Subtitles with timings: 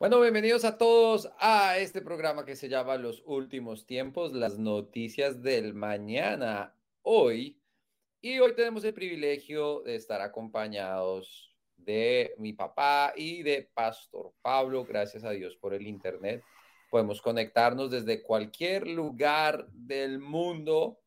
[0.00, 5.42] Bueno, bienvenidos a todos a este programa que se llama Los Últimos Tiempos, las noticias
[5.42, 7.60] del mañana, hoy.
[8.22, 14.86] Y hoy tenemos el privilegio de estar acompañados de mi papá y de Pastor Pablo,
[14.86, 16.42] gracias a Dios por el Internet.
[16.90, 20.98] Podemos conectarnos desde cualquier lugar del mundo.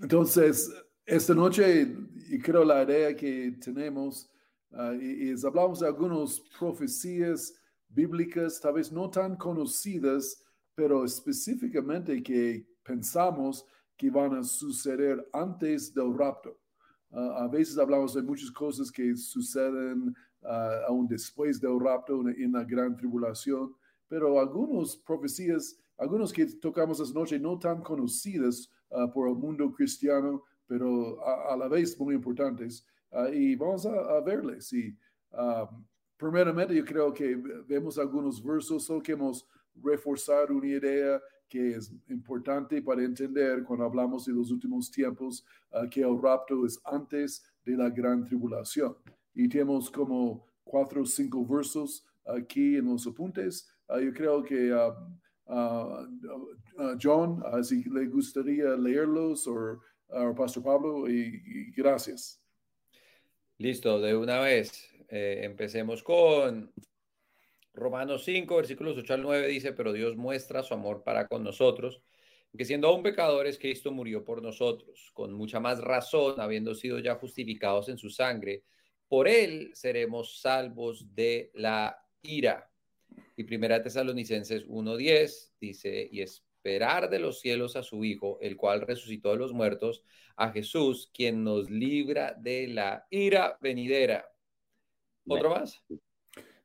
[0.00, 0.72] Entonces,
[1.04, 1.88] esta noche,
[2.30, 4.30] y creo la idea que tenemos,
[4.70, 12.66] uh, es hablamos de algunas profecías bíblicas, tal vez no tan conocidas, pero específicamente que
[12.84, 16.56] pensamos que van a suceder antes del rapto.
[17.10, 22.52] Ah, a veces hablamos de muchas cosas que suceden uh, aún después del rapto en,
[22.52, 23.74] la gran tribulación,
[24.06, 29.72] pero algunas profecías, algunos que tocamos esta noche no tan conocidas ah, por el mundo
[29.72, 32.86] cristiano, pero a, la vez muy importantes.
[33.32, 34.72] y vamos a, verles.
[34.72, 34.96] Y,
[36.18, 39.46] primeramente yo creo que vemos algunos versos solo queremos
[39.82, 45.88] reforzar una idea que es importante para entender cuando hablamos de los últimos tiempos, ah,
[45.90, 48.94] que el rapto es antes de la gran tribulación.
[49.34, 53.70] Y tenemos como cuatro o cinco versos aquí en los apuntes.
[53.88, 54.92] Ah, yo creo que uh,
[57.00, 59.80] John, si le gustaría leerlos, o
[60.36, 62.42] Pastor Pablo, y gracias.
[63.56, 64.88] Listo, de una vez.
[65.08, 66.72] Eh, empecemos con
[67.72, 72.02] Romanos 5, versículos 8 al 9 dice, pero Dios muestra su amor para con nosotros,
[72.56, 77.14] que siendo aún pecadores, Cristo murió por nosotros, con mucha más razón, habiendo sido ya
[77.14, 78.64] justificados en su sangre,
[79.06, 82.70] por él seremos salvos de la ira.
[83.36, 88.56] Y primera Tesalonicenses 1.10 dice, y es esperar de los cielos a su Hijo, el
[88.56, 90.02] cual resucitó de los muertos,
[90.36, 94.28] a Jesús, quien nos libra de la ira venidera.
[95.28, 95.82] ¿Otro más?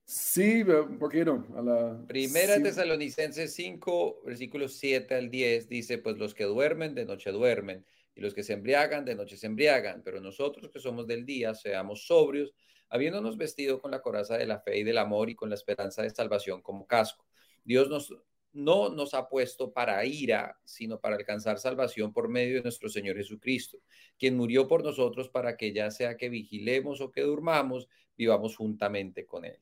[0.06, 0.64] Sí,
[1.00, 1.48] ¿por qué no?
[1.56, 2.06] A la...
[2.08, 7.86] Primera Tesalonicenses 5, versículos 7 al 10, dice, pues los que duermen, de noche duermen,
[8.16, 11.56] y los que se embriagan, de noche se embriagan, pero nosotros que somos del día,
[11.56, 12.54] seamos sobrios,
[12.90, 16.04] habiéndonos vestido con la coraza de la fe y del amor y con la esperanza
[16.04, 17.26] de salvación como casco.
[17.64, 18.14] Dios nos
[18.54, 23.18] no nos ha puesto para ira, sino para alcanzar salvación por medio de nuestro Señor
[23.18, 23.80] Jesucristo,
[24.18, 29.26] quien murió por nosotros para que ya sea que vigilemos o que durmamos, vivamos juntamente
[29.26, 29.60] con Él.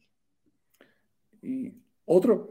[1.42, 1.74] ¿Y
[2.06, 2.50] otro?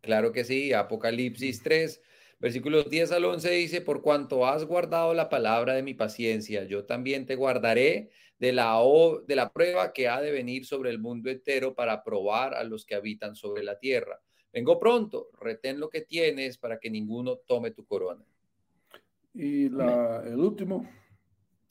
[0.00, 2.02] Claro que sí, Apocalipsis 3,
[2.40, 6.86] versículos 10 al 11 dice, por cuanto has guardado la palabra de mi paciencia, yo
[6.86, 8.80] también te guardaré de la,
[9.26, 12.84] de la prueba que ha de venir sobre el mundo entero para probar a los
[12.84, 14.20] que habitan sobre la tierra.
[14.52, 18.24] Vengo pronto, retén lo que tienes para que ninguno tome tu corona.
[19.32, 20.86] Y la, el último.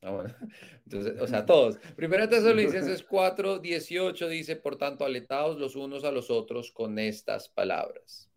[0.02, 0.26] Ah,
[0.86, 1.78] Entonces, o sea, todos.
[1.96, 7.50] Primera Tesalonicenses 4, 18 dice, por tanto, aletados los unos a los otros con estas
[7.50, 8.28] palabras.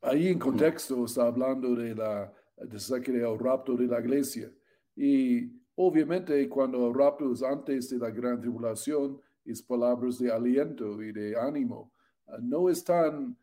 [0.00, 4.50] Ahí en contexto está hablando de la de rapto de la iglesia.
[4.96, 11.02] Y obviamente cuando el rapto es antes de la gran tribulación, es palabras de aliento
[11.02, 11.91] y de ánimo
[12.40, 13.36] no es tan,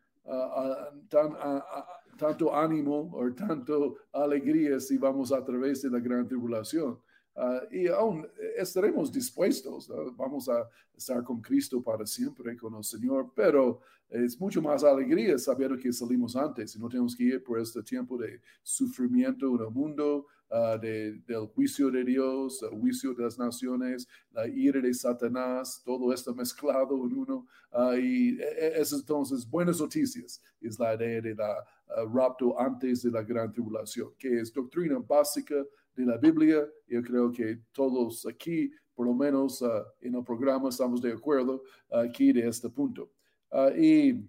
[1.08, 1.36] tan
[2.20, 6.98] tanto ánimo o tanto alegría si vamos a través de la gran tribulación.
[7.34, 13.32] Ah, y aún estaremos dispuestos, vamos a estar con Cristo para siempre, con el Señor,
[13.34, 13.80] pero
[14.10, 17.82] es mucho más alegría saber que salimos antes y no tenemos que ir por este
[17.82, 23.38] tiempo de sufrimiento en el mundo, uh, del juicio de Dios, el juicio de las
[23.38, 27.46] naciones, la ira de Satanás, todo esto mezclado en uno.
[27.72, 31.64] Uh, y e, e, es entonces buenas noticias, es la idea de la
[32.12, 35.56] rapto antes de la gran tribulación, que es doctrina básica
[35.94, 36.66] de la Biblia.
[36.86, 39.62] Yo creo que todos aquí, por lo menos
[40.00, 43.10] en el programa, estamos de acuerdo aquí de este punto.
[43.76, 44.24] y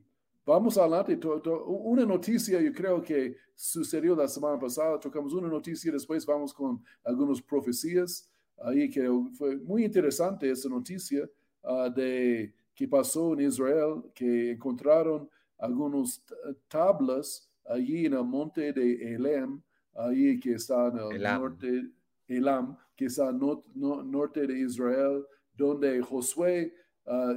[0.46, 1.20] Vamos adelante.
[1.68, 5.00] Una noticia, yo creo que sucedió la semana pasada.
[5.00, 8.28] Tocamos una noticia, después vamos con algunas profecías.
[8.58, 9.08] Ahí que
[9.38, 11.30] fue muy interesante esa noticia
[11.64, 16.24] ah, de que pasó en Israel, que encontraron algunas
[16.68, 19.62] tablas allí en el monte de Elam,
[19.94, 21.92] ahí que está en el norte,
[22.28, 25.24] Elam, que está en el norte de Israel,
[25.54, 26.74] donde Josué
[27.06, 27.36] uh,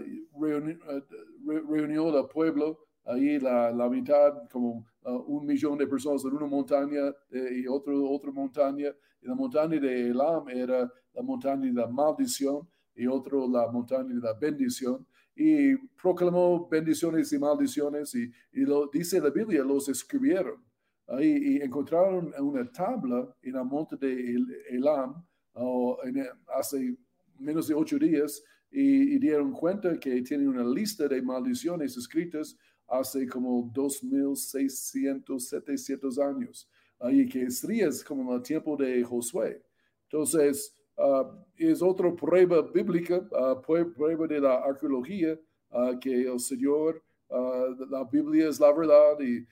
[1.68, 6.46] reunió al pueblo ahí la, la mitad, como uh, un millón de personas en una
[6.46, 8.94] montaña eh, y otro, otra montaña.
[9.22, 14.14] Y la montaña de Elam era la montaña de la maldición y otro la montaña
[14.14, 15.06] de la bendición.
[15.36, 20.62] Y proclamó bendiciones y maldiciones y, y lo dice la Biblia, los escribieron.
[21.06, 24.36] Ahí y encontraron una tabla en la monte de
[24.70, 25.22] Elam
[25.54, 25.96] uh,
[26.56, 26.96] hace
[27.38, 32.56] menos de ocho días y, dieron cuenta que tienen una lista de maldiciones escritas
[32.88, 36.68] hace como 2600, 700 años,
[37.10, 39.62] y que sería como en el tiempo de Josué.
[40.04, 41.24] Entonces, uh,
[41.56, 45.38] es otra prueba bíblica, uh, prueba de la arqueología,
[45.70, 47.02] uh, que el Señor,
[47.90, 49.44] la Biblia es la verdad y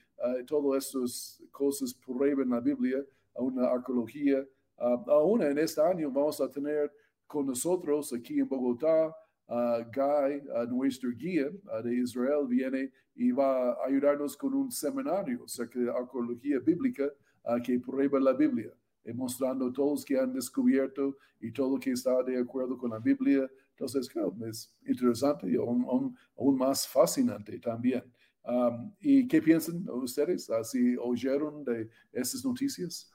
[0.45, 3.03] todas estas cosas prueban la Biblia,
[3.35, 4.45] una arqueología.
[4.77, 6.93] aún en este año vamos a tener
[7.27, 9.13] con nosotros aquí en Bogotá
[9.47, 11.49] Guy, nuestro guía
[11.83, 17.09] de Israel, viene y va a ayudarnos con un seminario acerca de arqueología bíblica
[17.63, 18.73] que prueba la Biblia
[19.11, 23.49] mostrando todos que han descubierto y todo que está de acuerdo con la Biblia.
[23.71, 26.15] Entonces, creo es interesante y aún,
[26.57, 28.03] más fascinante también.
[28.45, 30.49] Um, ¿Y qué piensan ustedes?
[30.49, 33.09] ¿Así oyeron de estas noticias?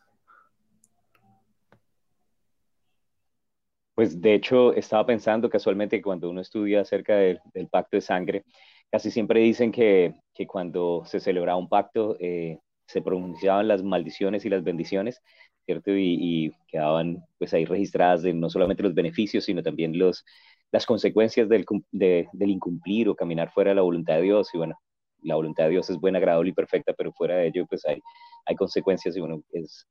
[3.99, 8.45] Pues de hecho estaba pensando casualmente que cuando uno estudia acerca del pacto de sangre,
[8.93, 14.45] casi siempre dicen que, que cuando se celebraba un pacto eh, se pronunciaban las maldiciones
[14.45, 15.21] y las bendiciones,
[15.67, 15.91] ¿cierto?
[15.97, 20.25] Y, quedaban pues ahí registradas de no solamente los beneficios, sino también los,
[20.71, 24.49] las consecuencias del, del incumplir o caminar fuera de la voluntad de Dios.
[24.55, 24.79] Y bueno,
[25.23, 28.01] la voluntad de Dios es buena, agradable y perfecta, pero fuera de ello pues hay,
[28.47, 29.89] hay consecuencias y bueno, es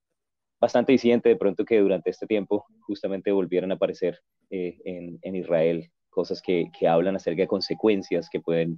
[0.60, 4.20] bastante disidente de pronto que durante este tiempo justamente volvieran a aparecer
[4.50, 8.78] eh, en, en, Israel cosas que, que, hablan acerca de consecuencias que pueden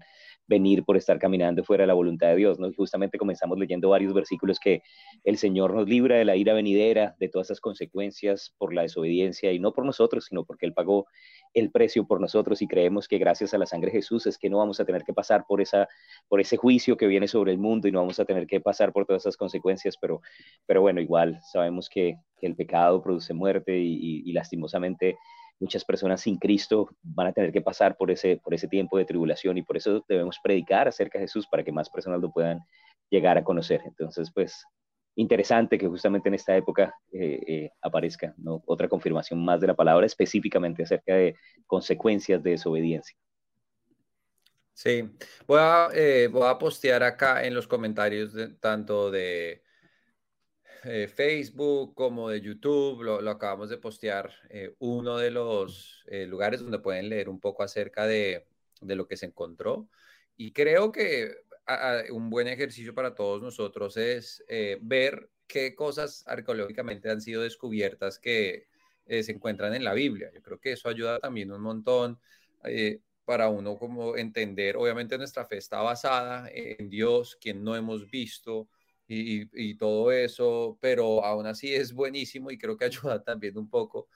[0.49, 2.67] venir por estar caminando fuera de la voluntad de Dios, ¿no?
[2.67, 4.81] Y justamente comenzamos leyendo varios versículos que
[5.23, 9.53] el Señor nos libra de la ira venidera, de todas esas consecuencias por la desobediencia
[9.53, 11.05] y no por nosotros, sino porque Él pagó
[11.53, 14.49] el precio por nosotros y creemos que gracias a la sangre de Jesús es que
[14.49, 15.87] no vamos a tener que pasar por, esa,
[16.27, 18.91] por ese juicio que viene sobre el mundo y no vamos a tener que pasar
[18.91, 20.21] por todas esas consecuencias, pero,
[20.65, 25.17] pero bueno, igual sabemos que, el pecado produce muerte y, lastimosamente
[25.59, 29.05] muchas personas sin Cristo van a tener que pasar por ese, por ese tiempo de
[29.05, 32.59] tribulación y por eso debemos predicar acerca de Jesús para que más personas lo puedan
[33.09, 33.81] llegar a conocer.
[33.85, 34.63] Entonces, pues
[35.15, 38.63] interesante que justamente en esta época eh, eh, aparezca ¿no?
[38.65, 41.35] otra confirmación más de la palabra específicamente acerca de
[41.67, 43.17] consecuencias de desobediencia.
[44.73, 45.09] Sí,
[45.45, 49.61] voy a, eh, voy a postear acá en los comentarios tanto de
[50.81, 54.31] Facebook como de YouTube, lo, acabamos de postear,
[54.79, 58.47] uno de los lugares donde pueden leer un poco acerca de,
[58.81, 59.89] de lo que se encontró.
[60.37, 61.35] Y creo que
[62.11, 68.19] un buen ejercicio para todos nosotros es eh, ver qué cosas arqueológicamente han sido descubiertas
[68.19, 68.67] que
[69.05, 70.31] eh, se encuentran en la Biblia.
[70.33, 72.19] Yo creo que eso ayuda también un montón
[72.63, 78.09] eh, para uno como entender, obviamente nuestra fe está basada en Dios, quien no hemos
[78.09, 78.67] visto
[79.09, 84.07] y, todo eso, pero aún así es buenísimo y creo que ayuda también un poco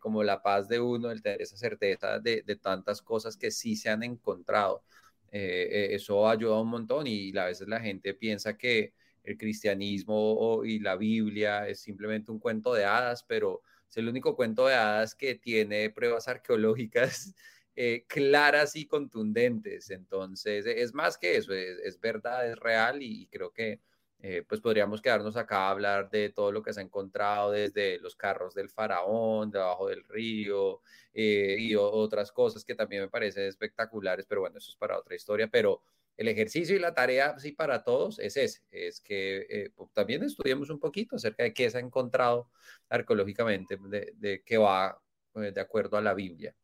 [0.00, 3.76] como la paz de uno, el tener esa certeza de, de tantas cosas que sí
[3.76, 4.84] se han encontrado.
[5.32, 8.92] Eh, eh, eso ayuda un montón y a veces la gente piensa que
[9.24, 14.36] el cristianismo y la Biblia es simplemente un cuento de hadas, pero es el único
[14.36, 17.34] cuento de hadas que tiene pruebas arqueológicas
[17.76, 19.90] eh, claras y contundentes.
[19.90, 23.80] Entonces, es más que eso, es, verdad, es real y creo que
[24.24, 27.98] eh, pues podríamos quedarnos acá a hablar de todo lo que se ha encontrado desde
[27.98, 30.80] los carros del faraón, debajo del río
[31.12, 35.16] eh, y otras cosas que también me parecen espectaculares, pero bueno, eso es para otra
[35.16, 35.82] historia, pero
[36.16, 40.70] el ejercicio y la tarea, sí, para todos es ese, es que eh, también estudiemos
[40.70, 42.48] un poquito acerca de qué se ha encontrado
[42.90, 45.02] arqueológicamente, de, qué va
[45.34, 46.54] de acuerdo a la Biblia.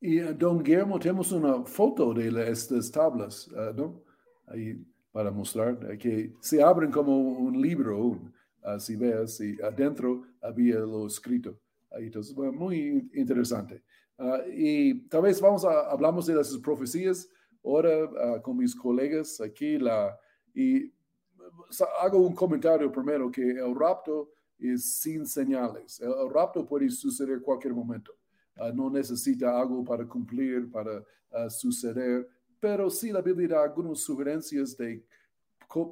[0.00, 4.04] Y don Guillermo, tenemos una foto de estas tablas, ¿no?
[4.46, 4.78] Ahí
[5.14, 8.18] para mostrar que se abren como un libro,
[8.64, 11.56] así ves, y adentro había lo escrito.
[11.92, 13.80] Entonces, muy interesante.
[14.18, 17.28] Ah, y tal vez vamos a, hablamos de las profecías
[17.64, 20.18] ahora ah, con mis colegas aquí, la,
[20.52, 20.92] y
[22.00, 26.00] hago un comentario primero que el rapto es sin señales.
[26.00, 28.12] El, rapto puede suceder cualquier momento.
[28.56, 31.04] Ah, no necesita algo para cumplir, para
[31.50, 32.28] suceder
[32.64, 35.04] pero sí la Biblia da algunas sugerencias de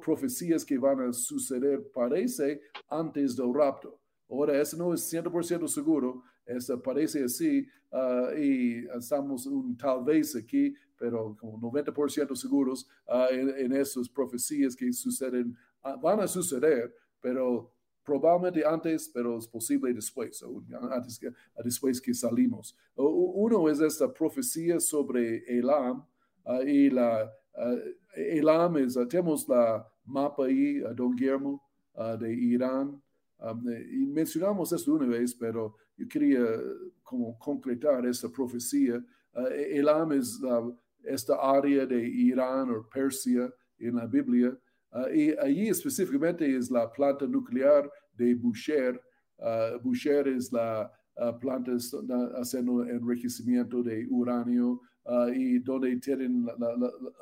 [0.03, 3.99] profecías que van a suceder, parece, antes del rapto.
[4.27, 10.35] Ahora, eso no es 100% seguro, eso parece así, ah, y estamos un tal vez
[10.35, 16.91] aquí, pero como 90% seguros uh, en, esas profecías que suceden, uh, van a suceder,
[17.21, 17.71] pero
[18.03, 20.43] probablemente antes, pero es posible después,
[20.89, 21.31] antes que,
[21.63, 22.75] después que salimos.
[22.95, 26.12] Uno es esta profecía sobre Elam, Ah,
[26.65, 27.79] y la, uh,
[28.15, 31.61] Elam es, tenemos la mapa ahí, don Guillermo,
[32.19, 33.01] de Irán.
[33.91, 36.43] y mencionamos esto una vez, pero yo quería
[37.03, 39.03] como concretar esta profecía.
[39.51, 40.39] Elam es
[41.03, 44.57] esta área de Irán o Persia en la Biblia.
[45.13, 48.99] y allí específicamente es la planta nuclear de Boucher.
[49.83, 50.91] Boucher es la
[51.39, 51.71] planta
[52.39, 54.81] haciendo enriquecimiento de uranio
[55.33, 56.47] y donde tienen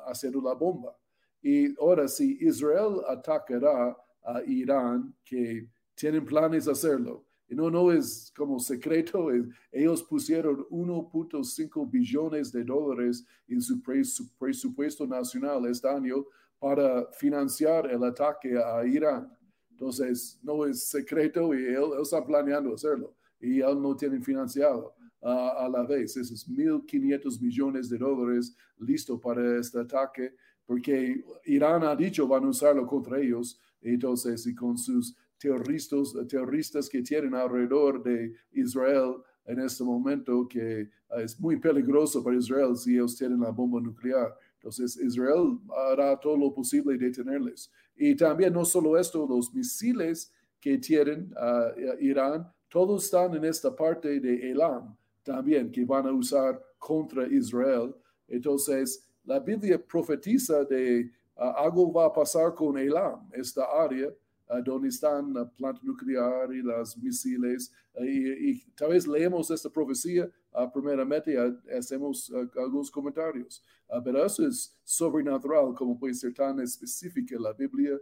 [0.08, 0.96] haciendo la bomba.
[1.42, 7.92] Y ahora, si Israel atacará a Irán, que tienen planes de hacerlo, y no, no
[7.92, 9.30] es como secreto,
[9.72, 16.26] ellos pusieron 1.5 billones de dólares en su, presupuesto nacional este año
[16.60, 19.36] para financiar el ataque a Irán.
[19.72, 25.70] Entonces, no es secreto y ellos, están planeando hacerlo y él no tienen financiado a
[25.70, 26.18] la vez.
[26.18, 30.34] Esos 1.500 millones de dólares listo para este ataque
[30.72, 36.88] porque Irán ha dicho van a usarlo contra ellos, entonces, y con sus terroristas, terroristas
[36.88, 42.78] que tienen alrededor de Israel en este momento, que ah, es muy peligroso para Israel
[42.78, 44.34] si ellos tienen la bomba nuclear.
[44.54, 45.60] Entonces, Israel
[45.90, 47.70] hará todo lo posible de detenerles.
[47.94, 53.75] Y también no solo esto, los misiles que tienen uh, Irán, todos están en esta
[53.75, 57.94] parte de Elam también, que van a usar contra Israel.
[58.28, 64.62] Entonces, la Biblia profetiza de uh, algo va a pasar con Elam, esta área uh,
[64.63, 67.72] donde están la planta nuclear y las misiles.
[67.94, 70.30] Uh, y, tal vez leemos esta profecía
[70.74, 73.63] primeramente y hacemos algunos comentarios.
[74.04, 77.98] pero eso es sobrenatural, como puede ser tan específica la Biblia.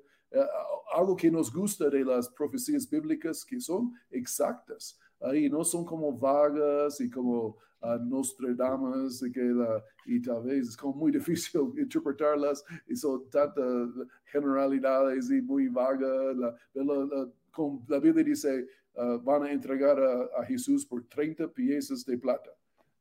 [0.96, 4.98] algo que nos gusta de las profecías bíblicas que son exactas.
[5.22, 10.70] Ahí no son como vagas y como a Nostradamus y, que la, y tal vez
[10.70, 13.90] es como muy difícil interpretarlas y son tantas
[14.26, 16.36] generalidades y muy vagas.
[16.36, 22.52] La, la, Biblia dice, uh, van a entregar a, Jesús por 30 piezas de plata.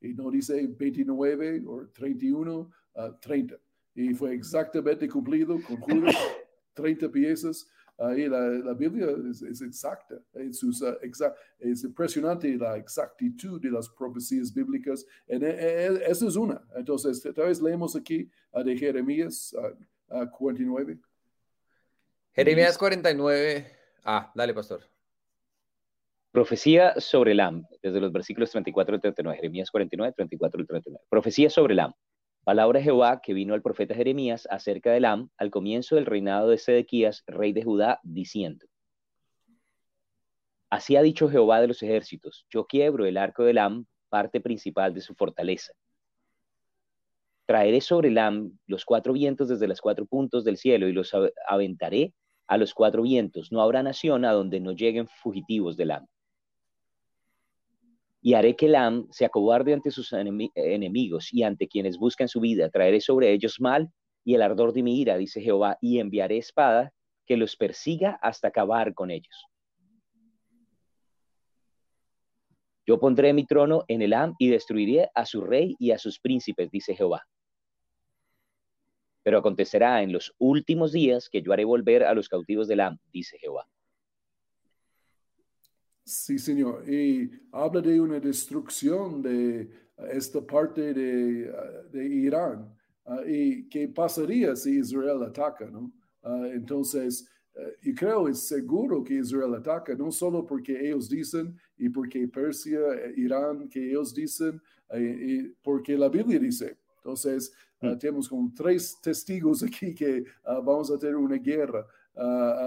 [0.01, 2.71] Y no dice 29 o 31,
[3.21, 3.57] 30.
[3.95, 6.17] Y fue exactamente cumplido con Judas,
[6.75, 7.69] 30 piezas.
[7.99, 10.63] Ahí la, Biblia es, exacta, es,
[11.59, 15.05] es, impresionante la exactitud de las profecías bíblicas.
[15.27, 16.63] En, e, e, esa es una.
[16.77, 19.53] Entonces, tal vez leemos aquí de Jeremías
[20.31, 21.01] 49.
[22.33, 23.67] Jeremías 49.
[24.05, 24.81] Ah, dale, pastor.
[26.31, 29.37] Profecía sobre el AM, desde los versículos 34 al 39.
[29.39, 31.05] Jeremías 49, 34 y 39.
[31.11, 31.93] Profecía sobre el AM.
[32.49, 36.49] Palabra de Jehová que vino al profeta Jeremías acerca de Am al comienzo del reinado
[36.49, 38.65] de Sedequías, rey de Judá, diciendo:
[40.71, 44.95] Así ha dicho Jehová de los ejércitos: Yo quiebro el arco de Am, parte principal
[44.95, 45.75] de su fortaleza.
[47.45, 51.13] Traeré sobre Am los cuatro vientos desde los cuatro puntos del cielo y los
[51.47, 52.15] aventaré
[52.47, 53.53] a los cuatro vientos.
[53.53, 56.07] No habrá nación a donde no lleguen fugitivos del Am
[58.21, 62.69] y haré que Lam se acobarde ante sus enemigos y ante quienes buscan su vida.
[62.69, 63.91] Traeré sobre ellos mal
[64.25, 66.93] y el ardor de mi ira, dice Jehová, y enviaré espada
[67.27, 69.47] que los persiga hasta acabar con ellos.
[72.87, 76.19] Yo pondré mi trono en el Am y destruiré a su rey y a sus
[76.19, 77.23] príncipes, dice Jehová.
[79.23, 82.99] Pero acontecerá en los últimos días que yo haré volver a los cautivos del Am,
[83.13, 83.69] dice Jehová.
[86.09, 86.89] Sí, señor.
[86.89, 89.69] Y habla de una destrucción de
[90.11, 91.53] esta parte de,
[91.93, 92.75] de Irán.
[93.05, 95.67] Ah, ¿Y qué pasaría si Israel ataca?
[95.67, 95.93] ¿no?
[96.23, 101.55] Ah, entonces, eh, yo creo es seguro que Israel ataca, no solo porque ellos dicen
[101.77, 104.63] y porque Persia, eh, Irán, que ellos dicen,
[104.95, 106.79] eh, y porque la Biblia dice.
[106.97, 107.99] Entonces, ah, mm.
[107.99, 111.87] tenemos como tres testigos aquí que vamos a tener una guerra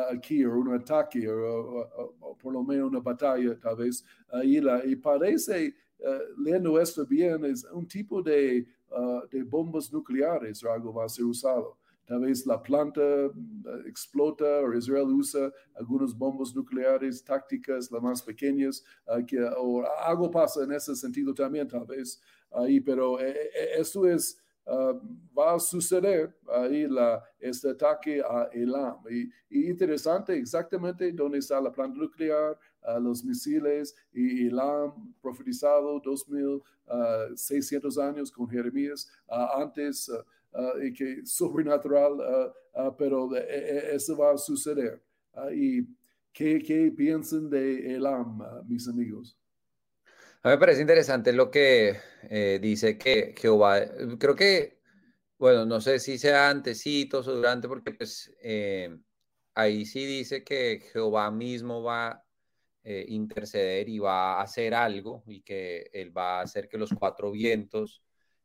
[0.09, 4.03] aquí o un ataque o, por lo menos una batalla tal vez.
[4.43, 10.71] y parece, eh, leyendo esto bien, es un tipo de, uh, de bombas nucleares o
[10.71, 11.77] algo va a ser usado.
[12.05, 13.31] Tal vez la planta eh,
[13.85, 20.31] explota o Israel usa algunas bombas nucleares tácticas, las más pequeñas, uh, que, o algo
[20.31, 22.19] pasa en ese sentido también, tal vez.
[22.49, 23.17] Ahí, pero
[23.77, 24.93] esto es Ah,
[25.37, 28.97] va a suceder ahí la, este ataque a Elam.
[29.09, 29.29] Y,
[29.69, 38.01] interesante exactamente dónde está la planta nuclear, uh, los misiles y Elam profetizado 2600 uh,
[38.01, 39.11] años con Jeremías
[39.55, 40.11] antes
[40.83, 42.53] y que sobrenatural,
[42.97, 45.01] pero e, e, eso va a suceder.
[45.53, 45.87] ¿Y
[46.33, 49.40] qué, qué piensan de Elam, mis amigos?
[50.43, 53.81] A me parece interesante lo que eh, dice que Jehová,
[54.19, 54.79] creo que,
[55.37, 58.97] bueno, no sé si sea antecitos o durante, porque pues eh,
[59.53, 62.23] ahí sí dice que Jehová mismo va,
[62.83, 66.89] eh, interceder y va a hacer algo y que él va a hacer que los
[66.91, 68.01] cuatro vientos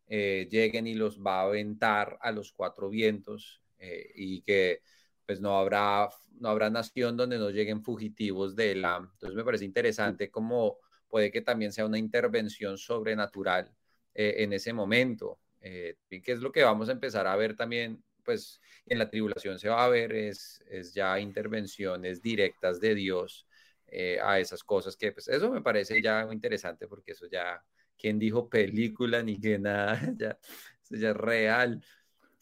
[0.08, 4.82] eh, lleguen y los va a aventar a los cuatro vientos eh, y que
[5.24, 8.96] pues no habrá, no habrá nación donde no lleguen fugitivos de la...
[8.98, 13.70] Entonces me parece interesante cómo puede que también sea una intervención sobrenatural
[14.14, 18.60] en ese momento, y que es lo que vamos a empezar a ver también, pues
[18.86, 23.46] en la tribulación se va a ver, es, es ya intervenciones directas de Dios
[23.88, 27.62] eh, a esas cosas que, pues eso me parece ya interesante porque eso ya,
[27.96, 30.00] ¿quién dijo película ni que nada?
[30.18, 30.38] Ya,
[30.82, 31.84] eso ya es real.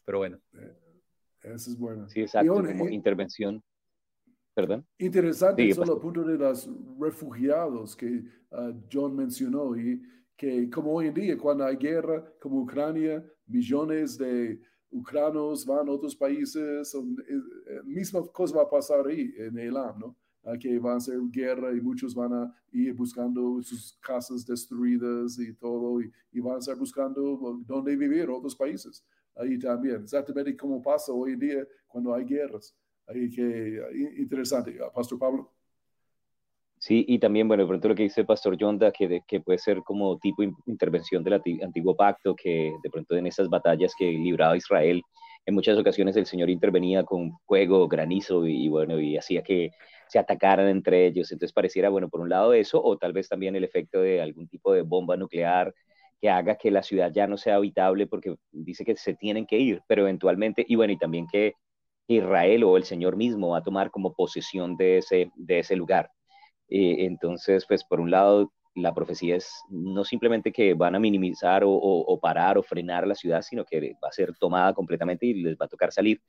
[0.04, 0.40] Pero bueno.
[0.54, 0.74] Eh,
[1.42, 2.08] eso es bueno.
[2.08, 3.62] Sí, exacto, como intervención.
[4.54, 4.86] Perdón.
[4.98, 10.00] Interesante solo el punto de los refugiados que ah, John mencionó y
[10.36, 15.92] que como hoy en día cuando hay guerra como Ucrania, millones de ucranos van a
[15.92, 20.16] otros países, eh, misma cosa va a pasar ahí en Elam, ¿no?
[20.60, 25.54] que van a ser guerra y muchos van a ir buscando sus casas destruidas y
[25.54, 29.04] todo, y, van a estar buscando dónde vivir, otros países.
[29.34, 32.76] Ahí también, exactamente como pasa hoy en día cuando hay guerras.
[33.06, 33.80] Ahí que
[34.18, 35.52] interesante, ah, Pastor Pablo.
[36.78, 39.82] Sí, y también, bueno, de pronto lo que dice Pastor Yonda, que, que puede ser
[39.82, 45.02] como tipo intervención del antiguo pacto, que de pronto en esas batallas que libraba Israel,
[45.46, 49.70] en muchas ocasiones el Señor intervenía con fuego, granizo, y, y bueno, y hacía que
[50.08, 51.32] se atacaran entre ellos.
[51.32, 54.48] Entonces pareciera, bueno, por un lado eso, o tal vez también el efecto de algún
[54.48, 55.74] tipo de bomba nuclear
[56.20, 59.58] que haga que la ciudad ya no sea habitable porque dice que se tienen que
[59.58, 61.54] ir, pero eventualmente, y bueno, y también que
[62.06, 66.10] Israel o el Señor mismo va a tomar como posesión de ese, de ese lugar.
[66.68, 71.62] Eh, entonces, pues por un lado, la profecía es no simplemente que van a minimizar
[71.64, 75.56] o, parar o frenar la ciudad, sino que va a ser tomada completamente y les
[75.56, 76.20] va a tocar salir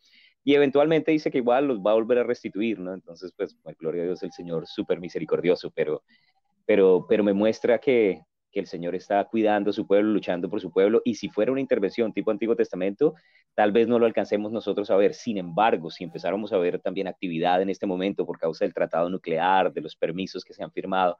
[0.46, 2.94] y eventualmente dice que igual los va a volver a restituir, ¿no?
[2.94, 6.04] Entonces, pues, pues gloria a Dios, el Señor súper misericordioso, pero,
[6.68, 8.22] pero, pero me muestra que,
[8.56, 11.60] que el Señor está cuidando su pueblo, luchando por su pueblo, y si fuera una
[11.60, 13.14] intervención tipo Antiguo Testamento,
[13.54, 15.14] tal vez no lo alcancemos nosotros a ver.
[15.14, 19.10] Sin embargo, si empezáramos a ver también actividad en este momento por causa del tratado
[19.10, 21.18] nuclear, de los permisos que se han firmado,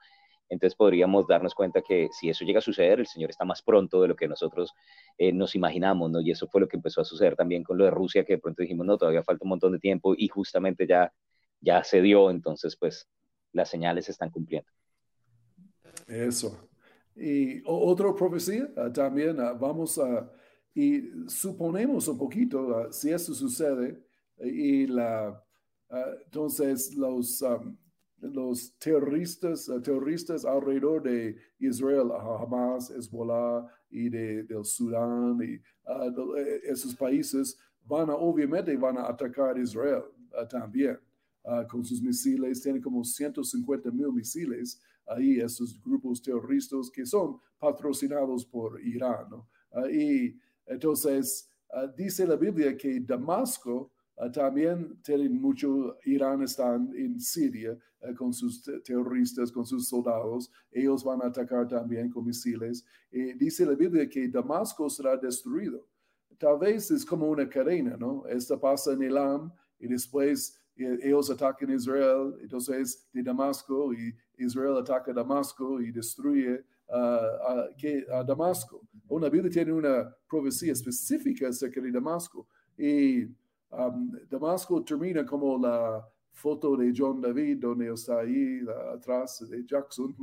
[0.48, 4.02] entonces podríamos darnos cuenta que si eso llega a suceder, el Señor está más pronto
[4.02, 4.72] de lo que nosotros
[5.18, 6.22] eh, nos imaginamos, ¿no?
[6.22, 8.40] Y eso fue lo que empezó a suceder también con lo de Rusia, que de
[8.40, 11.12] pronto dijimos, no, todavía falta un montón de tiempo y justamente ya,
[11.60, 13.10] ya se dio, entonces pues
[13.52, 14.70] las señales se están cumpliendo.
[16.08, 16.70] Eso.
[17.16, 20.30] Y otra profecía ah, también, ah, vamos a,
[20.74, 24.04] y suponemos un poquito, ah, si eso sucede,
[24.38, 25.42] y la,
[26.26, 27.42] entonces los
[28.20, 36.96] los terroristas, terroristas alrededor de Israel, Hamas, Hezbollah y de, del Sudán y eh, esos
[36.96, 40.04] países van a, obviamente van a atacar Israel
[40.50, 40.98] también
[41.70, 42.62] con sus misiles.
[42.62, 49.28] Tienen como 150 mil misiles ahí, esos grupos terroristas que son patrocinados por Irán.
[49.92, 51.50] y entonces
[51.96, 58.34] dice la Biblia que Damasco Ah, también tienen mucho, Irán está en Siria eh, con
[58.34, 60.50] sus terroristas, con sus soldados.
[60.72, 62.86] Ellos van a atacar también con misiles.
[63.12, 65.86] Dice la Biblia que Damasco será destruido.
[66.38, 68.26] Tal vez es como una cadena, ¿no?
[68.28, 74.78] Esta pasa en Elam y después eh, ellos atacan Israel, entonces de Damasco y Israel
[74.78, 77.68] ataca Damasco y destruye a,
[78.12, 78.82] a, Damasco.
[79.08, 82.48] Una Biblia tiene una profecía específica acerca de Damasco.
[82.78, 83.28] Y
[84.30, 88.60] Damasco termina como la foto de John David, donde está ahí
[88.94, 90.16] atrás de Jackson.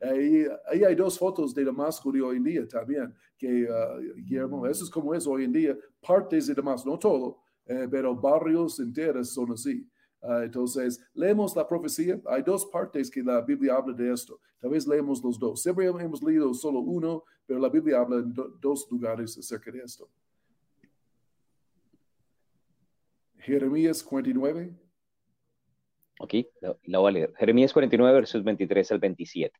[0.00, 4.66] Ahí, ahí, hay dos fotos de Damasco de hoy en día también, que uh, Guillermo,
[4.66, 8.80] eso es como es hoy en día, partes de Damasco, no todo, eh, pero barrios
[8.80, 9.88] enteros son así.
[10.22, 12.20] Ah, entonces, leemos la profecía.
[12.26, 14.38] Hay dos partes que la Biblia habla de esto.
[14.58, 15.62] Tal vez leemos los dos.
[15.62, 20.10] Siempre hemos leído solo uno, pero la Biblia habla en dos lugares acerca de esto.
[23.38, 24.70] Jeremías 49.
[26.20, 27.34] Ok, la, voy a leer.
[27.38, 29.58] Jeremías 49, versos 23 al 27.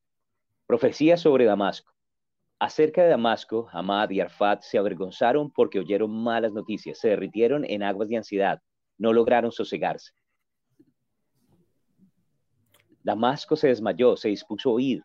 [0.67, 1.95] Profecía sobre Damasco.
[2.59, 7.83] Acerca de Damasco, Hamad y Arfat se avergonzaron porque oyeron malas noticias, se derritieron en
[7.83, 8.61] aguas de ansiedad,
[8.99, 10.13] no lograron sosegarse.
[13.03, 15.05] Damasco se desmayó, se dispuso a huir,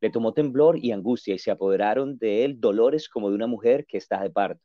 [0.00, 3.86] le tomó temblor y angustia y se apoderaron de él dolores como de una mujer
[3.86, 4.62] que está de parto.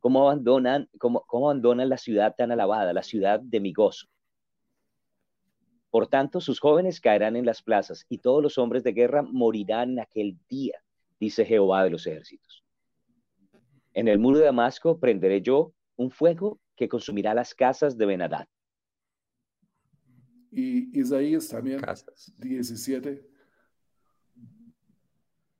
[0.00, 4.06] ¿Cómo abandonan, cómo, abandonan la ciudad tan alabada, la ciudad de mi gozo?
[5.90, 9.92] Por tanto, sus jóvenes caerán en las plazas y todos los hombres de guerra morirán
[9.92, 10.82] en aquel día,
[11.18, 12.64] dice Jehová de los ejércitos.
[13.94, 18.46] En el muro de Damasco prenderé yo un fuego que consumirá las casas de Benadad.
[20.56, 21.82] Y Isaías también,
[22.38, 23.22] 17.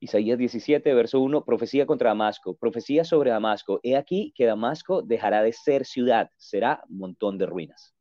[0.01, 3.79] Isaías 17, verso 1, profecía contra Damasco, profecía sobre Damasco.
[3.83, 7.95] He aquí que Damasco dejará de ser ciudad, será montón de ruinas.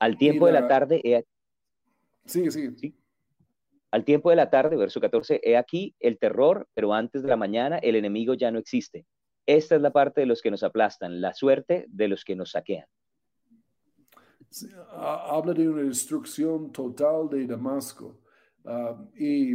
[0.00, 1.24] Al tiempo de la tarde, he...
[2.50, 2.98] sí, sí.
[3.92, 7.36] Al tiempo de la tarde, verso 14, he aquí el terror, pero antes de la
[7.36, 9.06] mañana el enemigo ya no existe.
[9.46, 12.50] Esta es la parte de los que nos aplastan, la suerte de los que nos
[12.50, 12.88] saquean.
[14.90, 18.20] Habla de una destrucción total de Damasco.
[18.64, 19.54] Ah, y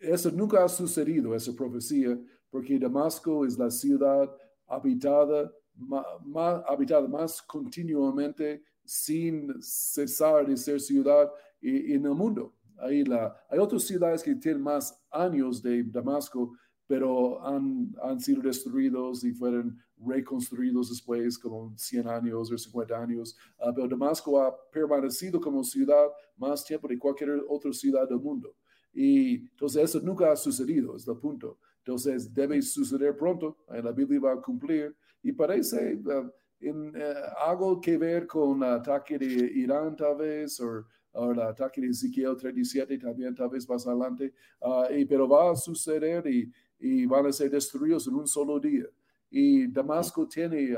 [0.00, 2.18] eso nunca ha sucedido, esa profecía,
[2.50, 4.30] porque Damasco es la ciudad
[4.66, 12.54] habitada más, habitada más continuamente sin cesar de ser ciudad en el mundo.
[12.78, 16.52] Hay, la, hay otras ciudades que tienen más años de Damasco,
[16.86, 23.36] pero han, han sido destruidos y fueron reconstruidos después, como 100 años o 50 años.
[23.58, 26.06] Ah, pero Damasco ha permanecido como ciudad
[26.36, 28.54] más tiempo de cualquier otra ciudad del mundo.
[28.92, 31.58] Y entonces eso nunca ha sucedido, es el punto.
[31.78, 34.96] Entonces debe suceder pronto, la Biblia va a cumplir.
[35.22, 36.30] Y parece uh,
[36.60, 37.00] en, uh,
[37.46, 40.84] algo que ver con el ataque de Irán tal vez, o,
[41.32, 45.56] el ataque de Ezequiel 37 también tal vez más adelante, uh, y, pero va a
[45.56, 48.84] suceder y, y, van a ser destruidos en un solo día.
[49.30, 50.76] Y Damasco tiene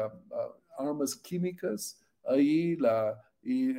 [0.77, 3.71] armas químicas ahí, la, y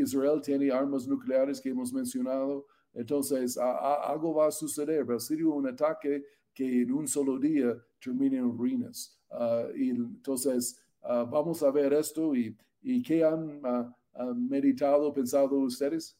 [0.00, 2.66] Israel tiene armas nucleares que hemos mencionado.
[2.92, 7.76] Entonces, algo va a suceder, va a ser un ataque que en un solo día
[8.02, 9.18] termine en ruinas.
[9.30, 13.94] Ah, y entonces, ah, vamos a ver esto y, y qué han ah,
[14.34, 16.16] meditado, pensado ustedes.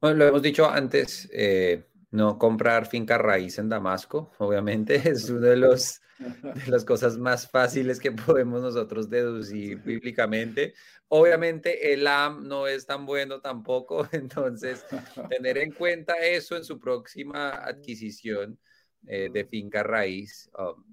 [0.00, 5.48] Bueno, lo hemos dicho antes, eh, no comprar finca raíz en Damasco, obviamente, es una
[5.48, 10.74] de, los, de las cosas más fáciles que podemos nosotros deducir bíblicamente.
[11.08, 14.84] Obviamente el AM no es tan bueno tampoco, entonces
[15.28, 18.58] tener en cuenta eso en su próxima adquisición
[19.06, 20.50] eh, de finca raíz.
[20.58, 20.84] Um,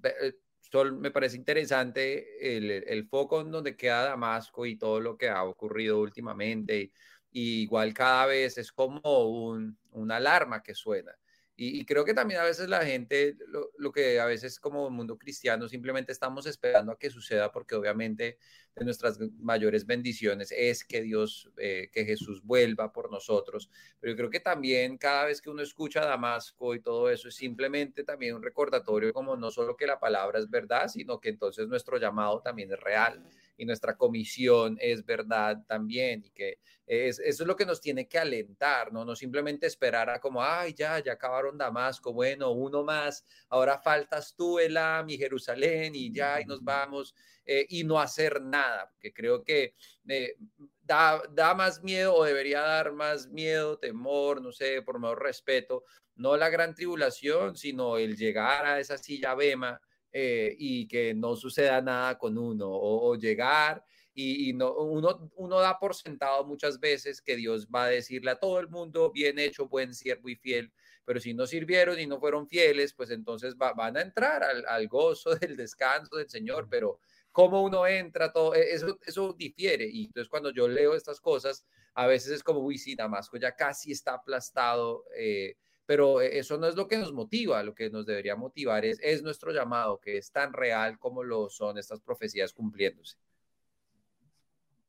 [0.83, 5.43] me parece interesante el, el, foco en donde queda Damasco y todo lo que ha
[5.43, 6.91] ocurrido últimamente.
[7.31, 11.11] Y, igual cada vez es como un, una alarma que suena.
[11.57, 13.37] Y, creo que también a veces la gente,
[13.77, 18.37] lo, que a veces como mundo cristiano simplemente estamos esperando a que suceda porque obviamente
[18.75, 23.69] de nuestras mayores bendiciones es que Dios, eh, que Jesús vuelva por nosotros.
[24.01, 27.35] Pero yo creo que también cada vez que uno escucha Damasco y todo eso es
[27.35, 31.69] simplemente también un recordatorio como no solo que la palabra es verdad, sino que entonces
[31.69, 33.23] nuestro llamado también es real
[33.57, 38.07] y nuestra comisión es verdad también y que es, eso es lo que nos tiene
[38.07, 39.03] que alentar, ¿no?
[39.05, 44.35] No simplemente esperar a como, ay, ya, ya acabaron Damasco, bueno, uno más, ahora faltas
[44.35, 47.15] tú, Elam y Jerusalén y ya, y nos vamos,
[47.45, 49.75] eh, y no hacer nada, porque creo que
[50.07, 50.35] eh,
[50.81, 55.83] da, da más miedo o debería dar más miedo, temor, no sé, por mejor respeto,
[56.15, 59.81] no la gran tribulación, sino el llegar a esa silla bema
[60.17, 65.77] eh, y que no suceda nada con uno o, llegar y, no, uno, uno da
[65.77, 69.67] por sentado muchas veces que Dios va a decirle a todo el mundo, bien hecho,
[69.67, 70.71] buen siervo y fiel,
[71.03, 75.35] pero si no sirvieron y no fueron fieles, pues entonces van a entrar al, gozo
[75.35, 77.01] del descanso del Señor, pero
[77.33, 79.85] cómo uno entra, todo e, eso, eso difiere.
[79.85, 83.53] Y entonces cuando yo leo estas cosas, a veces es como, uy, sí, Damasco ya
[83.53, 85.03] casi está aplastado.
[85.17, 88.85] Eh, pero e, eso no es lo que nos motiva, lo que nos debería motivar
[88.85, 93.17] es, es nuestro llamado, que es tan real como lo son estas profecías cumpliéndose.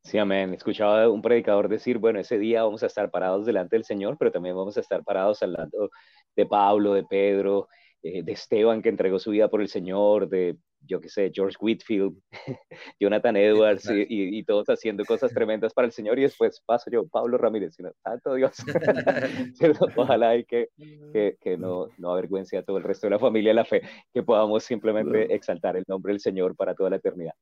[0.07, 0.55] Sí, amén.
[0.55, 4.31] Escuchaba un predicador decir, bueno, ese día vamos a estar parados delante del Señor, pero
[4.31, 5.91] también vamos a estar parados al lado
[6.37, 7.69] de Pablo, de Pedro,
[8.05, 10.57] eh, de Esteban que entregó su vida por el Señor, de
[10.87, 12.17] yo qué sé, George Whitfield,
[13.01, 17.37] Jonathan Edwards y, todos haciendo cosas tremendas para el Señor y después paso yo, Pablo
[17.39, 18.57] Ramírez, sino, santo Dios,
[19.97, 20.69] ojalá y que,
[21.13, 24.65] que, no, no avergüence a todo el resto de la familia la fe, que podamos
[24.65, 27.35] simplemente exaltar el nombre del Señor para toda la eternidad.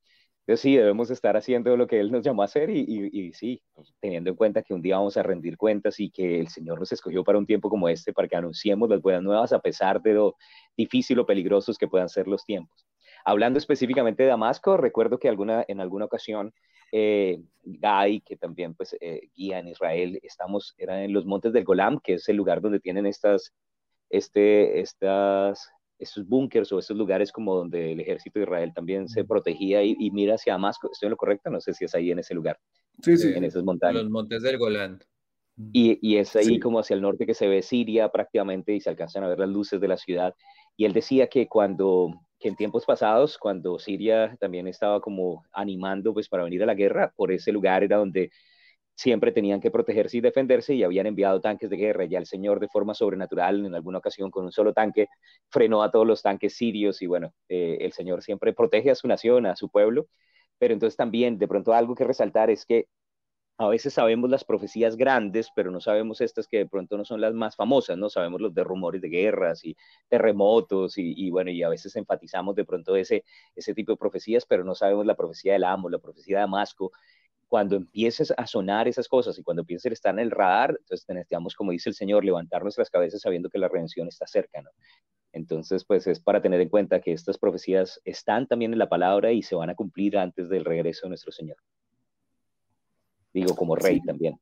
[0.47, 3.63] Entonces sí, debemos estar haciendo lo que Él nos llamó a hacer y, y, sí,
[3.99, 6.93] teniendo en cuenta que un día vamos a rendir cuentas y que el Señor nos
[6.93, 10.13] escogió para un tiempo como este, para que anunciemos las buenas nuevas a pesar de
[10.13, 10.37] lo
[10.77, 12.85] difícil o peligrosos que puedan ser los tiempos.
[13.25, 16.53] Hablando específicamente de Damasco, recuerdo que alguna, en alguna ocasión
[16.93, 21.65] eh, Guy, que también pues, eh, guía en Israel, estamos, era en los montes del
[21.65, 23.53] Golam, que es el lugar donde tienen estas,
[24.11, 29.25] este, estas, estos búnkers o estos lugares como donde el ejército de Israel también se
[29.25, 30.91] protegía y, mira hacia Damasco.
[30.93, 31.51] ¿Estoy en lo correcto?
[31.51, 32.59] No sé si es ahí en ese lugar.
[33.03, 33.33] Sí, sí.
[33.35, 34.03] En esas montañas.
[34.03, 35.01] Los montes del Golán.
[35.73, 38.91] Y, y, es ahí como hacia el norte que se ve Siria prácticamente y se
[38.91, 40.35] alcanzan a ver las luces de la ciudad.
[40.77, 42.11] Y él decía que cuando
[42.45, 46.75] que en tiempos pasados, cuando Siria también estaba como animando pues para venir a la
[46.75, 48.31] guerra, por ese lugar era donde
[48.95, 52.05] siempre tenían que protegerse y defenderse y habían enviado tanques de guerra.
[52.05, 55.09] Ya el Señor de forma sobrenatural, en alguna ocasión con un solo tanque,
[55.49, 59.09] frenó a todos los tanques sirios y bueno, eh, el Señor siempre protege a su
[59.09, 60.07] nación, a su pueblo.
[60.59, 62.89] Pero entonces también, de pronto algo que resaltar es que
[63.57, 67.21] a veces sabemos las profecías grandes, pero no sabemos estas que de pronto no son
[67.21, 68.11] las más famosas, ¿no?
[68.11, 69.77] Sabemos los de rumores de guerras y
[70.09, 74.65] terremotos y, bueno, y a veces enfatizamos de pronto ese, ese tipo de profecías, pero
[74.65, 76.91] no sabemos la profecía del amo, la profecía de Damasco.
[77.47, 81.07] Cuando empieces a sonar esas cosas y cuando empieces a estar en el radar, entonces
[81.09, 84.63] necesitamos, como dice el Señor, levantar nuestras cabezas sabiendo que la redención está cerca.
[85.33, 89.33] Entonces, pues es para tener en cuenta que estas profecías están también en la palabra
[89.33, 91.57] y se van a cumplir antes del regreso de nuestro Señor
[93.35, 94.39] digo como rey también.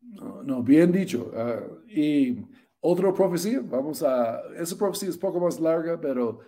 [0.00, 1.30] No, bien dicho.
[1.34, 2.38] Ah, y
[2.80, 6.40] otra profecía, vamos a, esa profecía es poco más larga, pero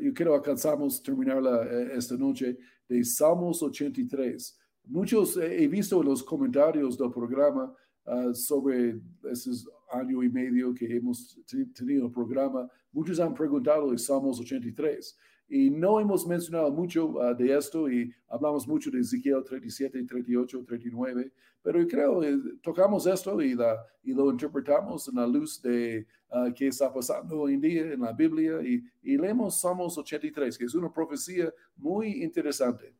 [0.00, 4.58] yo quiero alcanzamos terminarla eh, esta noche, de Salmos 83.
[4.84, 7.72] Muchos he visto en los comentarios del programa
[8.06, 9.00] uh, sobre
[9.30, 9.50] ese
[9.92, 11.38] año y medio que hemos
[11.74, 15.16] tenido el programa, muchos han preguntado de Salmos 83.
[15.54, 20.64] Y no hemos mencionado mucho ah, de esto y hablamos mucho de Ezequiel 37, 38,
[20.66, 21.30] 39,
[21.62, 26.50] pero creo que tocamos esto y, la, y lo interpretamos en la luz de uh,
[26.54, 30.64] qué está pasando hoy en día en la Biblia y, y leemos Salmos 83, que
[30.64, 32.94] es una profecía muy interesante.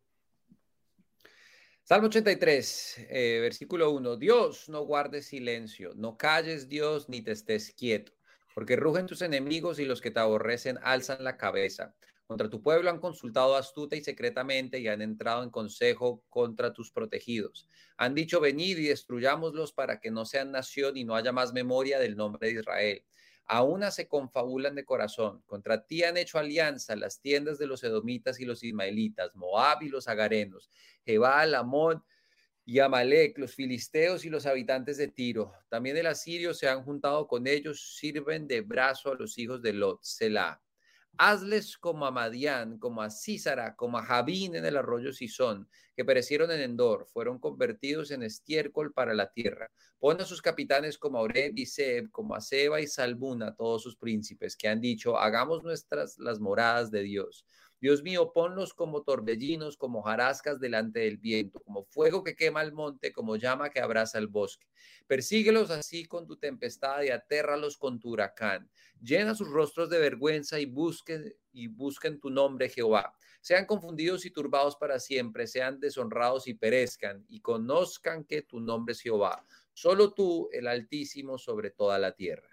[1.85, 4.17] Salmo 83, eh, versículo 1.
[4.19, 8.13] Dios, no guardes silencio, no calles Dios, ni te estés quieto,
[8.55, 11.95] porque rugen tus enemigos y los que te aborrecen alzan la cabeza.
[12.33, 16.91] Contra tu pueblo han consultado astuta y secretamente y han entrado en consejo contra tus
[16.91, 17.69] protegidos.
[17.99, 21.99] Han dicho, venid y destruyámoslos para que no sean nación y no haya más memoria
[21.99, 23.05] del nombre de Israel.
[23.45, 25.43] Aún se confabulan de corazón.
[25.45, 29.91] Contra ti han hecho alianza las tiendas de los edomitas y los ismaelitas, Moab y
[29.91, 30.71] los agarenos,
[31.05, 32.03] Jebal, Amón
[32.65, 35.53] y Amalek, los filisteos y los habitantes de Tiro.
[35.69, 39.75] También el asirio se han juntado con ellos, sirven de brazo a los hijos de
[39.75, 40.63] Lot, Selah.
[41.19, 46.05] Hazles como a Madián, como a Císara, como a Javín en el arroyo Sison, que
[46.05, 49.71] perecieron en Endor, fueron convertidos en estiércol para la tierra.
[49.99, 53.83] Pon a sus capitanes como a Oreb y Seb, como a Seba y Salmuna, todos
[53.83, 57.45] sus príncipes, que han dicho, hagamos nuestras las moradas de Dios.
[57.83, 62.73] Dios mío, ponlos como torbellinos, como jarascas delante del viento, como fuego que quema el
[62.73, 64.69] monte, como llama que abraza el bosque.
[65.09, 68.71] Persíguelos así con tu tempestad y atérralos con tu huracán.
[69.01, 73.17] Llena sus rostros de vergüenza y busquen, y busquen tu nombre, Jehová.
[73.41, 78.93] Sean confundidos y turbados para siempre, sean deshonrados y perezcan, y conozcan que tu nombre
[78.93, 79.45] es Jehová.
[79.73, 82.52] Solo tú, el Altísimo, sobre toda la tierra.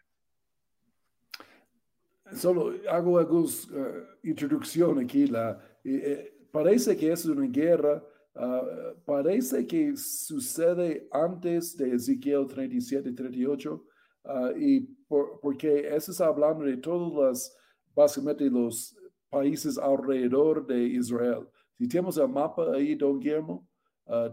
[2.34, 5.28] Solo hago alguna uh, introducción aquí.
[5.28, 8.04] La, eh, parece que es una guerra,
[8.36, 13.84] uh, parece que sucede antes de Ezequiel 37, 38,
[14.26, 17.56] uh, y porque eso está hablando de todos los,
[17.96, 18.96] básicamente los
[19.30, 21.48] países alrededor de Israel.
[21.78, 23.68] Si tenemos el mapa ahí, don Guillermo,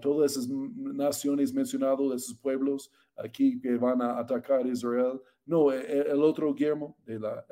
[0.01, 5.21] todas esas naciones mencionadas, esos pueblos aquí que van a atacar Israel.
[5.45, 7.45] No, el, el otro Guillermo, de la,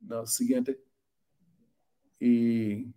[0.00, 0.80] eh, no, siguiente.
[2.18, 2.92] Y.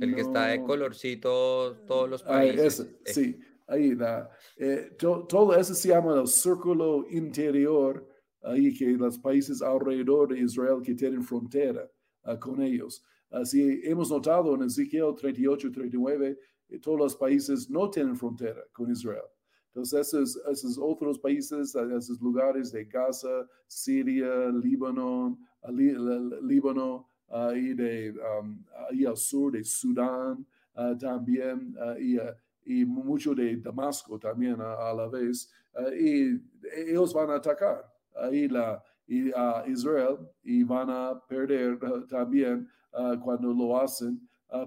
[0.00, 2.86] El que está de colorcito, todos los países.
[3.04, 4.30] Sí, ahí da.
[4.56, 8.06] Eh, todo eso se llama el círculo interior,
[8.42, 11.90] ahí que los países alrededor de Israel que tienen frontera
[12.22, 13.04] ah, con ellos.
[13.30, 18.90] Así hemos notado en Ezequiel 38 39, eh, todos los países no tienen frontera con
[18.90, 19.24] Israel.
[19.74, 25.38] Entonces, esos, esos otros países, esos lugares de Gaza, Siria, Líbano,
[25.70, 27.06] Líbano,
[27.54, 30.44] y de, um, ahí al sur de Sudán
[30.76, 35.50] uh, también, uh, y, uh, y, mucho de Damasco también a, la vez,
[35.98, 36.38] y
[36.86, 42.68] ellos van a atacar ahí la, y, a Israel y van a perder también
[43.22, 44.20] cuando lo hacen.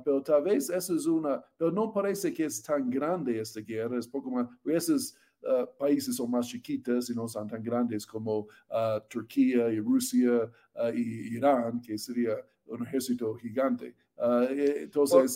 [0.03, 3.99] pero tal vez eso es una, pero no parece que es tan grande esta guerra,
[3.99, 8.39] es poco más, esos uh, países son más chiquitas y no son tan grandes como
[8.39, 13.95] uh, Turquía y Rusia uh, y Irán, que sería un ejército gigante.
[14.17, 15.35] Eh, entonces,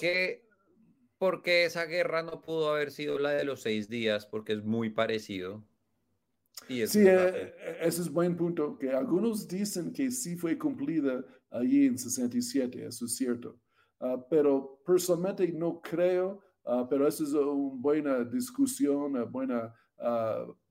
[1.17, 4.26] ¿Por qué, esa guerra no pudo haber sido la de los seis días?
[4.26, 5.65] Porque es muy parecido.
[6.69, 11.88] Y sí, eh, ese es buen punto, que algunos dicen que sí fue cumplida allí
[11.88, 13.60] en 67, eso es cierto.
[14.30, 16.41] pero personalmente no creo,
[16.89, 19.74] pero eso es una buena discusión, una buena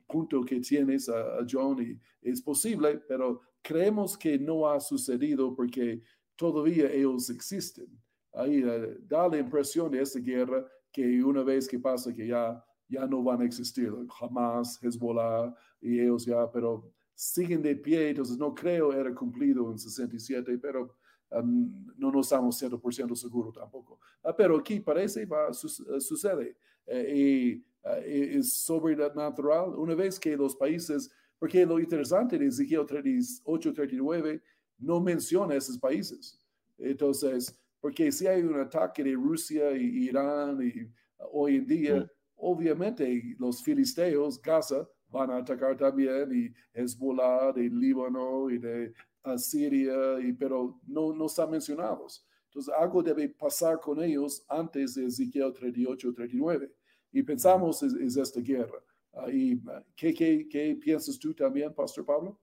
[0.07, 6.03] punto que tienes, a John, y es posible, pero creemos que no ha sucedido porque
[6.37, 7.87] todavía ellos existen.
[8.33, 8.63] Ahí
[9.07, 13.23] da la impresión de esta guerra que una vez que pasa que ya, ya no
[13.23, 18.93] van a existir, jamás Hezbollah y ellos ya, pero siguen de pie, entonces no creo
[18.93, 20.97] era cumplido en 67, pero
[21.33, 24.01] um, no nos estamos 100% seguros tampoco.
[24.23, 26.57] Uh, pero aquí parece va su, uh, sucede
[26.89, 27.65] uh, y
[28.05, 34.43] es sobrenatural una vez que los países, porque lo interesante de Ezequiel 38, 39
[34.79, 36.39] no menciona esos países.
[36.77, 40.91] Entonces, porque si hay un ataque de Rusia e Irán y
[41.33, 42.11] hoy en día, mm.
[42.37, 48.93] obviamente los filisteos, Gaza, van a atacar también, y Hezbollah de Líbano y de
[49.37, 52.27] Siria, y, pero no, no están mencionados.
[52.49, 56.73] Entonces, algo debe pasar con ellos antes de Ezequiel 38, 39.
[57.13, 58.83] Y pensamos es, esta guerra.
[59.13, 59.63] Uh, y,
[59.95, 62.39] ¿qué, qué, qué piensas tú también, Pastor Pablo?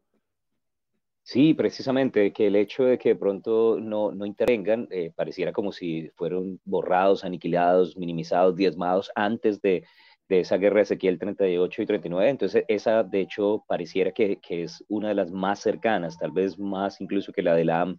[1.24, 5.72] Sí, precisamente, que el hecho de que de pronto no, no intervengan eh, pareciera como
[5.72, 9.84] si fueron borrados, aniquilados, minimizados, diezmados antes de,
[10.30, 12.30] de esa guerra de Ezequiel 38 y 39.
[12.30, 16.60] Entonces, esa de hecho pareciera que, que, es una de las más cercanas, tal vez
[16.60, 17.96] más incluso que la de la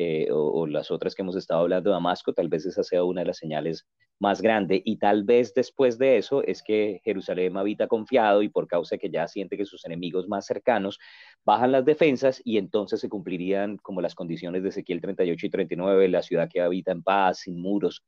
[0.00, 3.26] eh, o, las otras que hemos estado hablando Damasco, tal vez esa sea una de
[3.26, 3.84] las señales
[4.20, 4.80] más grandes.
[4.84, 9.00] Y tal vez después de eso es que Jerusalén habita confiado y por causa de
[9.00, 11.00] que ya siente que sus enemigos más cercanos
[11.44, 16.08] bajan las defensas y entonces se cumplirían como las condiciones de Ezequiel 38 y 39,
[16.08, 18.04] la ciudad que habita en paz, sin muros.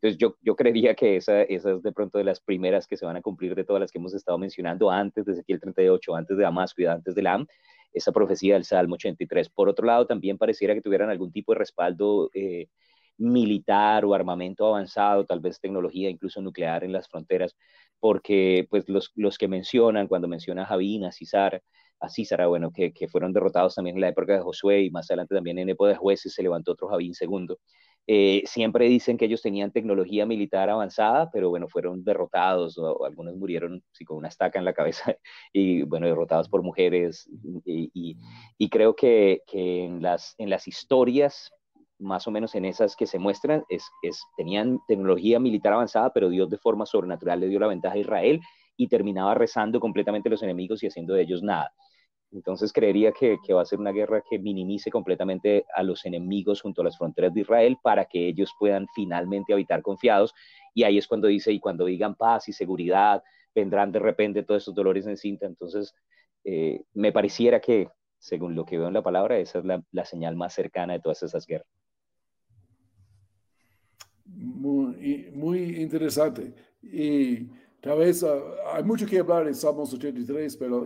[0.00, 3.06] Entonces yo, yo creería que esa, esa es de pronto de las primeras que se
[3.06, 6.36] van a cumplir de todas las que hemos estado mencionando antes de Ezequiel 38, antes
[6.36, 7.46] de Damasco y antes de Lam,
[7.92, 9.48] esa profecía del Salmo 83.
[9.50, 12.68] Por otro lado, también pareciera que tuvieran algún tipo de respaldo eh,
[13.18, 17.56] militar o armamento avanzado, tal vez tecnología incluso nuclear en las fronteras,
[18.00, 21.60] porque pues los, los que mencionan, cuando menciona a Javín, a Císara,
[22.00, 25.10] a Císara, bueno, que, que, fueron derrotados también en la época de Josué y más
[25.10, 27.56] adelante también en época de jueces se levantó otro Javín II.
[28.10, 33.84] Eh, siempre dicen que ellos tenían tecnología militar avanzada, pero bueno, fueron derrotados, algunos murieron
[33.92, 35.14] sí, con una estaca en la cabeza
[35.52, 37.28] y bueno, derrotados por mujeres.
[37.66, 38.16] Y,
[38.70, 41.52] creo que, en, las, en las historias,
[41.98, 43.84] más o menos en esas que se muestran, es,
[44.38, 48.40] tenían tecnología militar avanzada, pero Dios de forma sobrenatural le dio la ventaja a Israel
[48.78, 51.74] y terminaba rezando completamente los enemigos y haciendo de ellos nada.
[52.30, 56.82] Entonces creería que, va a ser una guerra que minimice completamente a los enemigos junto
[56.82, 60.34] a las fronteras de Israel para que ellos puedan finalmente habitar confiados.
[60.74, 63.22] Y ahí es cuando dice, y cuando digan paz y seguridad,
[63.54, 65.46] vendrán de repente todos esos dolores en cinta.
[65.46, 65.94] Entonces,
[66.44, 67.88] eh, me pareciera que,
[68.18, 71.00] según lo que veo en la palabra, esa es la, la señal más cercana de
[71.00, 71.68] todas esas guerras.
[74.26, 76.52] Muy, muy interesante.
[76.82, 77.48] Y
[77.80, 78.42] Tal vez ah,
[78.74, 80.84] hay mucho que hablar en Salmos 83, pero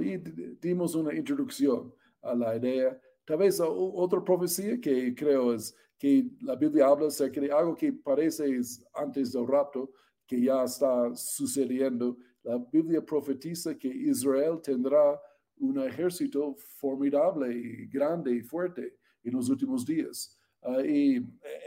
[0.61, 3.01] dimos una introducción a la idea.
[3.25, 7.75] Tal vez ah, otra profecía que creo es que la Biblia habla acerca de algo
[7.75, 9.91] que parece es antes del rapto,
[10.27, 12.19] que ya está sucediendo.
[12.43, 15.19] La Biblia profetiza que Israel tendrá
[15.61, 20.37] un ejército formidable y grande y fuerte en los últimos días.
[20.61, 21.17] Ah, y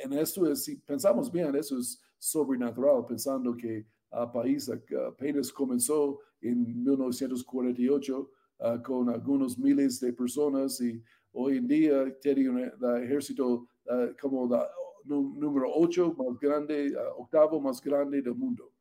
[0.03, 3.87] en esto, si pensamos bien, eso es sobrenatural, pensando que
[4.31, 11.01] país apenas comenzó en 1948 ah, con algunos miles de personas y
[11.33, 12.59] hoy en día tiene un
[13.03, 14.67] ejército ah, como la
[15.03, 18.71] número 8 más grande, ah, octavo más grande del mundo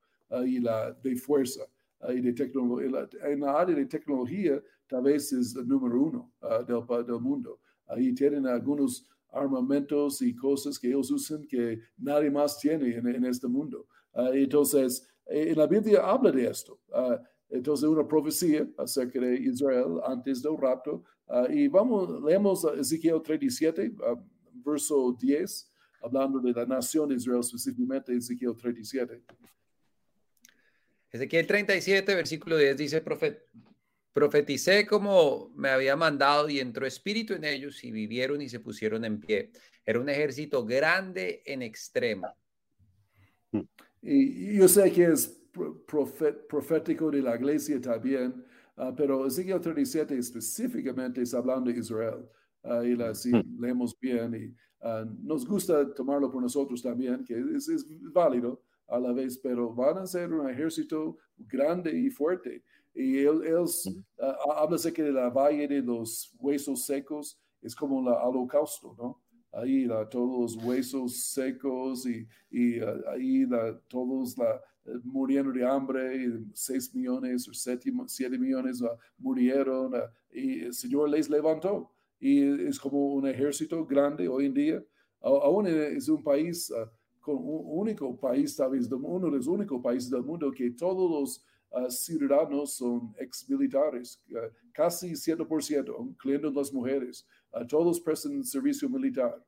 [0.46, 1.62] y la de fuerza.
[2.08, 6.32] y de tecnología, en la área de tecnología, tal vez es el número uno
[6.66, 7.60] del, del mundo.
[7.86, 13.24] Ahí tienen algunos armamentos y cosas que ellos usan que nadie más tiene en, en
[13.24, 13.86] este mundo.
[14.32, 16.80] entonces, en eh, la Biblia habla de esto.
[16.88, 17.16] Uh,
[17.48, 21.04] entonces, una profecía acerca de Israel antes del rapto.
[21.27, 24.20] Uh, y vamos, leemos Ezequiel 37, uh,
[24.52, 25.72] verso 10,
[26.02, 29.22] hablando de la nación de Israel, específicamente Ezequiel 37.
[31.10, 33.46] Ezequiel 37, versículo 10 dice, Profet,
[34.12, 39.04] profeticé como me había mandado y entró espíritu en ellos y vivieron y se pusieron
[39.04, 39.52] en pie.
[39.85, 42.27] Era un ejército grande en extremo.
[44.05, 45.40] Y, yo sé que es
[46.48, 48.44] profético de la iglesia también,
[48.77, 52.29] uh, pero Ezequiel 37 específicamente está hablando de Israel.
[52.63, 53.61] Uh, y la, si hmm.
[53.61, 58.98] leemos bien y uh, nos gusta tomarlo por nosotros también, que es, es, válido a
[58.98, 62.63] la vez, pero van a ser un ejército grande y fuerte.
[62.94, 64.23] Y él, él hmm.
[64.55, 69.23] habla acerca de la valle de los huesos secos, es como el holocausto, ¿no?
[69.57, 73.46] Ahí todos los huesos secos y, y uh, ahí
[73.88, 74.61] todos la,
[75.02, 77.90] muriendo de hambre, y 6 millones o 7,
[78.38, 78.88] millones uh,
[79.19, 79.98] murieron uh,
[80.33, 81.90] y el Señor les levantó.
[82.21, 84.85] Y es como un ejército grande hoy en día.
[85.21, 86.73] Aún es un país,
[87.21, 91.44] con un único país, tal vez uno de los únicos del mundo que todos los
[91.88, 97.27] ciudadanos son ex militares, uh, casi 100%, incluyendo las mujeres.
[97.69, 99.42] Todos prestan servicio militar.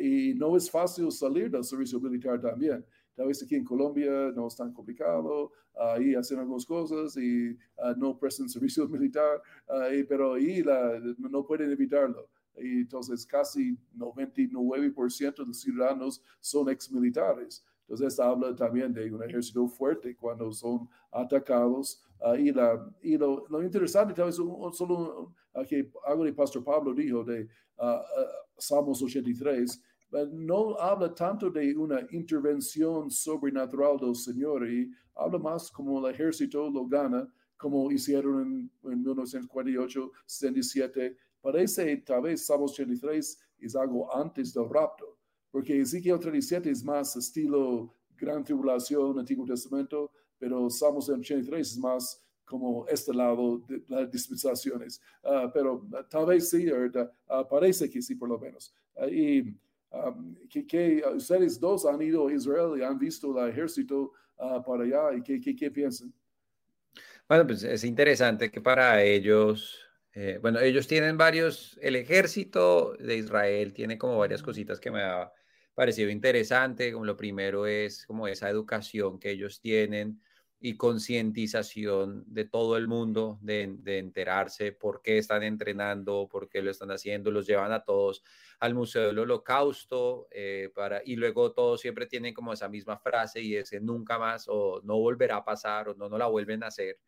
[0.00, 2.84] y no es fácil salir del servicio militar también.
[3.14, 7.56] Tal vez aquí en Colombia no es tan complicado, ahí hacen algunas cosas y
[7.96, 9.42] no prestan servicio militar,
[10.08, 10.64] pero ahí
[11.18, 17.64] no pueden evitarlo y entonces casi 99% de los ciudadanos son exmilitares.
[17.88, 22.02] Entonces habla también de un ejército fuerte cuando son atacados.
[22.20, 26.64] Uh, y la, y lo, lo, interesante, tal vez solo uh, que algo de Pastor
[26.64, 27.46] Pablo dijo de
[27.78, 28.00] uh,
[28.56, 29.82] Salmos 83,
[30.32, 36.70] no habla tanto de una intervención sobrenatural del Señor y habla más como el ejército
[36.70, 44.16] lo gana, como hicieron en, en 1948, 67, Parece tal vez Salmos 83 es algo
[44.16, 45.13] antes del rapto,
[45.54, 52.20] porque Ezequiel 37 es más estilo Gran Tribulación, Antiguo Testamento, pero Salmos 83 es más
[52.44, 55.00] como este lado de las dispensaciones.
[55.22, 58.74] Uh, pero tal vez sí, uh, parece que sí, por lo menos.
[59.08, 59.42] y
[59.92, 65.16] um, que, ustedes dos han ido a Israel y han visto el ejército para allá,
[65.16, 66.12] ¿y qué, qué, piensan?
[67.28, 69.78] Bueno, pues es interesante que para ellos
[70.14, 75.00] eh, bueno, ellos tienen varios, el ejército de Israel tiene como varias cositas que me
[75.00, 75.32] ha
[75.74, 80.20] parecido interesante, como lo primero es como esa educación que ellos tienen
[80.60, 86.70] y concientización de todo el mundo de, enterarse por qué están entrenando, por qué lo
[86.70, 88.22] están haciendo, los llevan a todos
[88.60, 93.42] al Museo del Holocausto eh, para, y luego todos siempre tienen como esa misma frase
[93.42, 96.68] y ese nunca más o no volverá a pasar o no, no la vuelven a
[96.68, 96.98] hacer.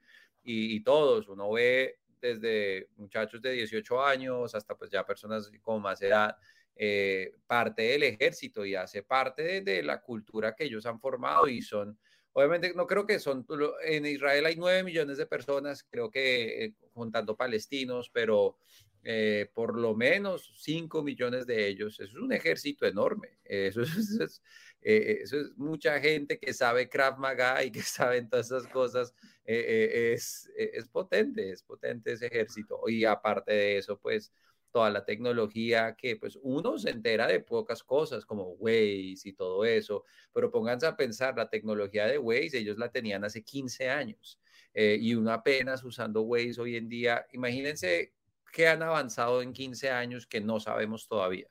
[0.42, 5.80] Y, y todos, uno ve desde muchachos de 18 años hasta pues ya personas con
[5.80, 6.36] más edad,
[6.76, 11.62] eh, parte del ejército y hace parte de, la cultura que ellos han formado y
[11.62, 11.98] son,
[12.32, 13.46] obviamente no creo que son,
[13.84, 18.58] en Israel hay 9 millones de personas, creo que eh, juntando palestinos, pero
[19.02, 24.42] eh, por lo menos 5 millones de ellos, es un ejército enorme, eso es,
[24.80, 29.14] eso es mucha gente que sabe Krav Maga y que saben todas esas cosas
[29.48, 32.80] eh, eh, es, eh, es potente, es potente ese ejército.
[32.88, 34.32] Y aparte de eso, pues
[34.76, 39.64] toda la tecnología que pues uno se entera de pocas cosas como Waze y todo
[39.64, 40.04] eso,
[40.34, 44.38] pero pónganse a pensar, la tecnología de Waze ellos la tenían hace 15 años
[44.74, 48.12] y uno apenas usando Waze hoy en día, imagínense
[48.52, 51.48] que han avanzado en 15 años que no sabemos todavía.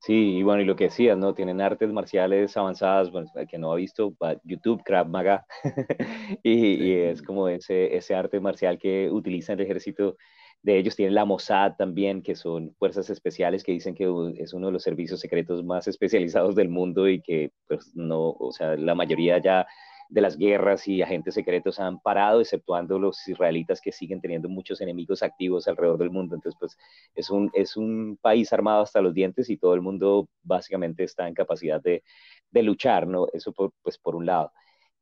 [0.00, 1.34] Sí, y bueno, y lo que decías, ¿no?
[1.34, 4.12] Tienen artes marciales avanzadas, bueno, que no ha visto,
[4.42, 5.46] YouTube, Krav Maga,
[6.42, 10.16] y, es como ese, ese arte marcial que utiliza el ejército
[10.62, 10.96] de ellos.
[10.96, 14.04] Tienen la Mossad también, que son fuerzas especiales que dicen que
[14.38, 18.52] es uno de los servicios secretos más especializados del mundo y que, pues, no, o
[18.52, 19.66] sea, la mayoría ya
[20.10, 24.80] de las guerras y agentes secretos han parado, exceptuando los israelitas que siguen teniendo muchos
[24.80, 26.34] enemigos activos alrededor del mundo.
[26.34, 26.76] Entonces, pues
[27.14, 31.28] es un, es un país armado hasta los dientes y todo el mundo básicamente está
[31.28, 32.02] en capacidad de,
[32.50, 33.26] de luchar, ¿no?
[33.32, 33.52] Eso
[33.82, 34.52] pues por un lado.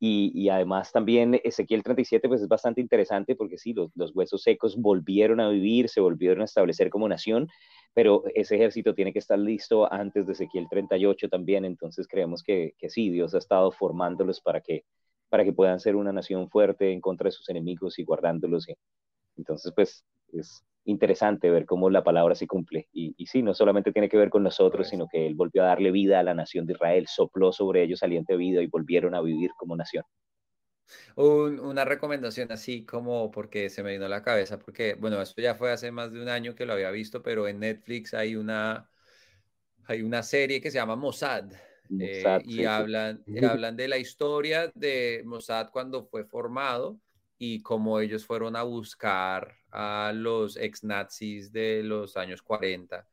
[0.01, 4.41] Y, y, además también Ezequiel 37 pues es bastante interesante porque sí, los, los, huesos
[4.43, 7.49] secos volvieron a vivir, se volvieron a establecer como nación,
[7.93, 12.75] pero ese ejército tiene que estar listo antes de Ezequiel 38 también, entonces creemos que,
[12.77, 14.85] que sí, Dios ha estado formándolos para que,
[15.27, 18.67] para que puedan ser una nación fuerte en contra de sus enemigos y guardándolos.
[19.35, 22.87] Entonces, pues es interesante ver cómo la palabra se cumple.
[22.91, 25.67] Y, y, sí, no solamente tiene que ver con nosotros, sino que Él volvió a
[25.67, 29.21] darle vida a la nación de Israel, sopló sobre ellos aliente vida y volvieron a
[29.21, 30.03] vivir como nación.
[31.15, 35.55] una recomendación así como porque se me vino a la cabeza, porque bueno, esto ya
[35.55, 38.89] fue hace más de un año que lo había visto, pero en Netflix hay una,
[39.85, 41.51] hay una serie que se llama Mossad,
[41.99, 46.99] eh, y hablan, hablan de la historia de Mossad cuando fue formado
[47.37, 53.07] y cómo ellos fueron a buscar a los ex nazis de los años 40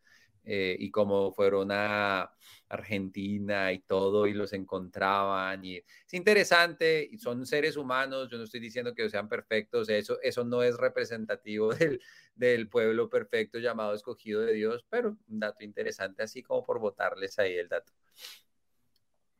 [0.49, 2.31] eh, y cómo fueron a
[2.69, 5.65] Argentina y todo y los encontraban.
[5.65, 10.19] Y es interesante, y son seres humanos, yo no estoy diciendo que sean perfectos, eso,
[10.23, 12.01] eso no es representativo del,
[12.37, 17.39] del pueblo perfecto llamado escogido de Dios, pero un dato interesante, así como por votarles
[17.39, 17.93] ahí el dato.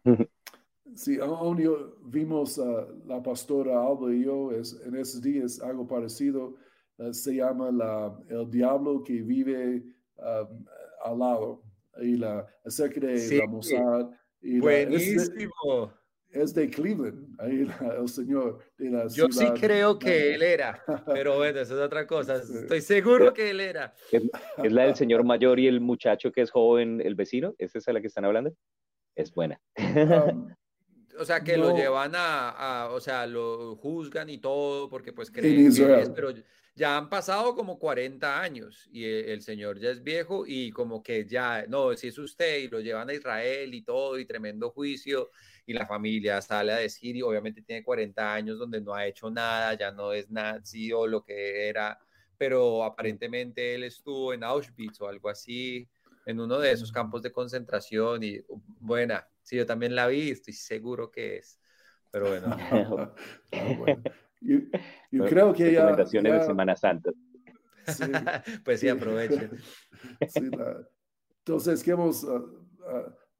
[0.95, 1.61] Sí, aún
[2.05, 6.55] vimos a la pastora Alba y yo es, en esos días algo parecido.
[6.99, 9.83] Eh, se llama la, El Diablo que vive
[10.17, 10.65] um,
[11.05, 11.63] al lado.
[12.01, 14.11] Y la, acerca de la Mossad.
[14.43, 15.93] buenísimo.
[16.31, 17.67] es de Cleveland, ahí
[17.99, 22.07] el señor de la Yo sí creo que él era, pero bueno, eso es otra
[22.07, 22.37] cosa.
[22.37, 23.95] Estoy seguro que él era.
[24.13, 27.55] ¿Es, la del señor mayor y el muchacho que es joven, el vecino?
[27.57, 28.53] ¿Es esa la que están hablando?
[29.15, 29.59] Es buena.
[29.79, 30.55] Um,
[31.19, 35.73] o sea, que lo llevan a, o sea, lo juzgan y todo, porque pues creen
[35.73, 36.31] que es, pero
[36.77, 41.03] ya han pasado como 40 años y e, el, señor ya es viejo y como
[41.03, 44.71] que ya, no, si es usted y lo llevan a Israel y todo y tremendo
[44.71, 45.31] juicio
[45.65, 49.31] y la familia sale a decir y obviamente tiene 40 años donde no ha hecho
[49.31, 51.99] nada, ya no es nazi o lo que era,
[52.37, 55.89] pero aparentemente él estuvo en Auschwitz o algo así,
[56.27, 58.41] en uno de esos campos de concentración y
[58.81, 61.59] buena, sí, yo también la vi, estoy seguro que es,
[62.13, 62.55] pero bueno.
[63.53, 65.81] Ah, yo, creo que ya...
[65.81, 67.11] Recomendaciones de Semana Santa.
[68.65, 69.51] pues sí, aprovechen.
[71.39, 72.67] entonces, que hemos, uh,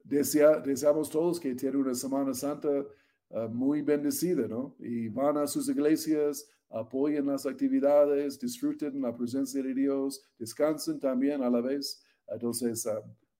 [0.03, 2.85] deseamos todos que tienen una Semana Santa
[3.31, 4.75] ah, muy bendecida, ¿no?
[4.79, 11.43] Y van a sus iglesias, apoyen las actividades, disfruten la presencia de Dios, descansen también
[11.43, 12.03] a la vez.
[12.27, 12.87] Entonces,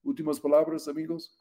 [0.02, 1.34] últimas palabras, amigos.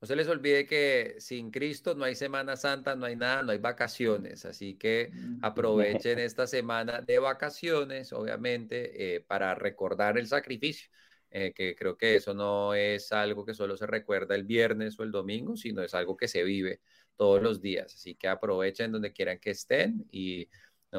[0.00, 3.52] No se les olvide que sin Cristo no hay Semana Santa, no hay nada, no
[3.52, 4.44] hay vacaciones.
[4.44, 10.90] Así que aprovechen esta semana de vacaciones, obviamente, eh, para recordar el sacrificio.
[11.30, 15.02] Eh, que creo que eso no es algo que solo se recuerda el viernes o
[15.02, 16.80] el domingo, sino es algo que se vive
[17.16, 17.94] todos los días.
[17.94, 20.48] Así que aprovechen donde quieran que estén y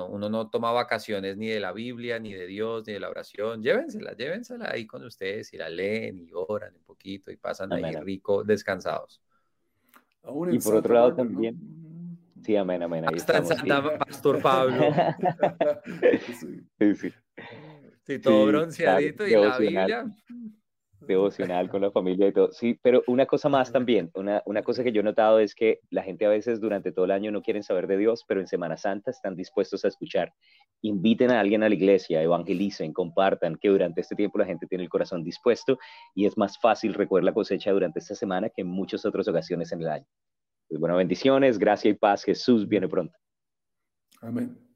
[0.06, 3.64] uno no toma vacaciones ni de la Biblia, ni de Dios, ni de la oración.
[3.64, 7.96] Llévensela, llévensela ahí con ustedes y la leen y oran un poquito y pasan ahí
[7.96, 9.22] rico, descansados.
[10.52, 11.58] Y por otro lado también.
[12.44, 13.06] Sí, amén, amén.
[13.08, 14.82] Ahí Hasta Santa Pastor Pablo.
[16.80, 17.14] sí, sí.
[18.04, 20.06] Sí, todo bronceadito y la Biblia
[21.00, 22.52] devocional con la familia y todo.
[22.52, 25.80] Sí, pero una cosa más también, una, una cosa que yo he notado es que
[25.90, 28.48] la gente a veces durante todo el año no quieren saber de Dios, pero en
[28.48, 30.34] Semana Santa están dispuestos a escuchar.
[30.82, 34.84] Inviten a alguien a la iglesia, evangelicen, compartan, que durante este tiempo la gente tiene
[34.84, 35.78] el corazón dispuesto
[36.14, 39.72] y es más fácil recoger la cosecha durante esta semana que en muchas otras ocasiones
[39.72, 40.06] en el año.
[40.68, 42.24] Pues bueno, bendiciones, gracia y paz.
[42.24, 43.18] Jesús viene pronto.
[44.22, 44.67] Amén.